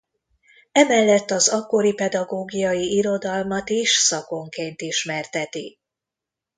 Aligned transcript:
Emellett 0.71 1.31
az 1.31 1.47
akkori 1.49 1.93
pedagógiai 1.93 2.95
irodalmat 2.95 3.69
is 3.69 3.89
szakonként 3.89 4.81
ismerteti. 4.81 5.79